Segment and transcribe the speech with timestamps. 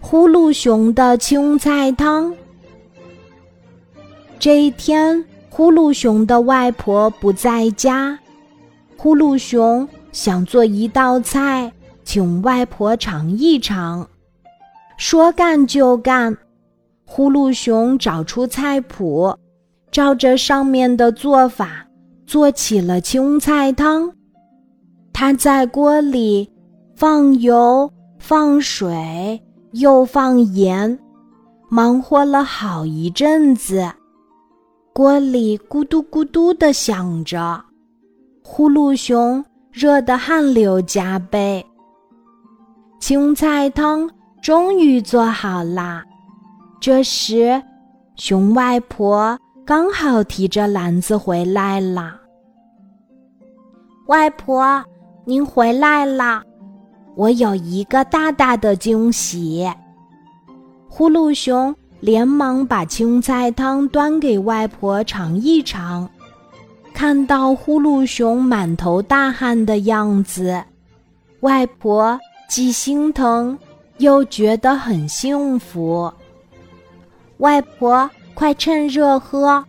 [0.00, 2.34] 呼噜熊的青菜汤。
[4.38, 8.18] 这一天，呼噜熊的外婆不在家，
[8.96, 11.72] 呼噜熊想做一道菜，
[12.04, 14.08] 请外婆尝一尝。
[14.96, 16.36] 说干就干，
[17.04, 19.36] 呼噜熊找出菜谱，
[19.90, 21.86] 照着上面的做法
[22.26, 24.12] 做起了青菜汤。
[25.12, 26.48] 他在锅里
[26.94, 29.42] 放油、放水，
[29.72, 30.98] 又放盐，
[31.68, 33.90] 忙活了好一阵子。
[34.92, 37.64] 锅里咕嘟咕嘟的响着，
[38.42, 41.64] 呼噜熊热得汗流浃背。
[43.00, 44.10] 青菜汤
[44.42, 46.04] 终于做好啦。
[46.80, 47.62] 这时，
[48.16, 52.20] 熊外婆刚好提着篮子回来了。
[54.06, 54.84] 外婆。
[55.24, 56.42] 您回来啦！
[57.18, 59.68] 我有一个大大的惊喜。
[60.88, 66.08] 呼噜熊连忙把青菜汤端给外婆尝一尝，
[66.94, 70.62] 看到呼噜熊满头大汗的样子，
[71.40, 72.16] 外婆
[72.48, 73.58] 既心疼
[73.96, 76.12] 又觉得很幸福。
[77.38, 79.64] 外婆，快趁热喝！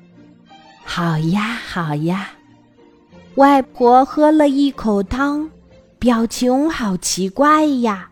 [0.83, 2.29] 好呀，好呀。
[3.35, 5.49] 外婆喝了一口汤，
[5.99, 8.09] 表情好奇怪呀。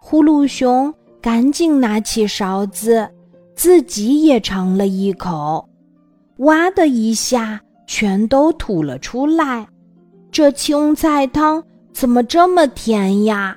[0.00, 3.08] 呼噜熊赶紧拿起勺子，
[3.54, 5.68] 自己也尝了一口，
[6.38, 9.68] 哇的一下，全都吐了出来。
[10.32, 13.56] 这青菜汤怎么这么甜呀？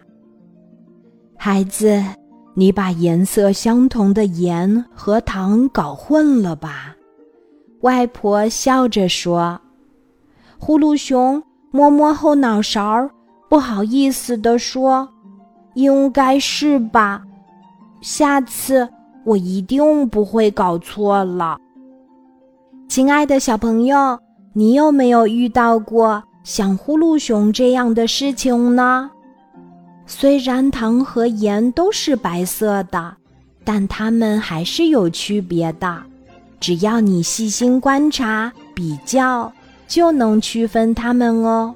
[1.35, 1.99] 孩子，
[2.53, 6.95] 你把颜色相同的盐和糖搞混了吧？
[7.81, 9.59] 外婆笑着说。
[10.59, 13.09] 呼噜熊摸摸后脑勺，
[13.51, 15.05] 不好意思地说
[15.75, 17.21] ：“应该是吧，
[17.99, 18.87] 下次
[19.25, 21.57] 我一定不会搞错了。”
[22.87, 24.17] 亲爱的小朋友，
[24.53, 29.11] 你有没有遇到过像呼噜熊这样的事情呢？
[30.05, 33.13] 虽然糖和盐都是白色的，
[33.65, 36.01] 但它们还是有区别的。
[36.61, 39.51] 只要你细心观察、比较。
[39.89, 41.75] 就能区分它们哦。